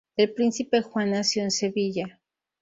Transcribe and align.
El 0.17 0.33
príncipe 0.33 0.81
Juan 0.81 1.11
nació 1.11 1.43
en 1.43 1.51
Sevilla. 1.51 2.19